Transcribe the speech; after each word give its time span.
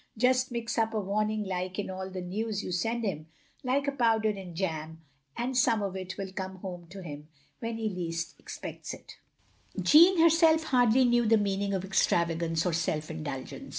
Just 0.17 0.51
mix 0.51 0.79
up 0.79 0.95
a 0.95 0.99
warning 0.99 1.43
like 1.43 1.77
in 1.77 1.91
all 1.91 2.09
the 2.09 2.21
news 2.21 2.63
you 2.63 2.71
send 2.71 3.03
him, 3.05 3.27
like 3.63 3.87
a 3.87 3.91
powder 3.91 4.31
in 4.31 4.55
jam, 4.55 5.03
and 5.37 5.55
some 5.55 5.83
of 5.83 5.95
it 5.95 6.17
will 6.17 6.31
come 6.33 6.55
home 6.55 6.87
to 6.87 7.03
him 7.03 7.27
when 7.59 7.77
he 7.77 7.87
least 7.87 8.33
expects 8.39 8.95
it." 8.95 9.17
46 9.75 9.91
THE 9.93 9.97
LONELY 9.99 10.09
LADY 10.09 10.15
Jeanne 10.17 10.23
herself 10.23 10.63
hardly 10.71 11.05
knew 11.05 11.27
the 11.27 11.37
meaning 11.37 11.75
of 11.75 11.85
extravagance 11.85 12.65
or 12.65 12.73
self 12.73 13.09
indtilgence. 13.11 13.69